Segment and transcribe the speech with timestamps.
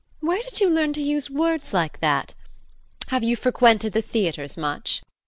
[0.19, 2.33] Where did you learn to use words like that?
[3.09, 4.95] Have you frequented the theatres much?
[5.01, 5.11] JEAN.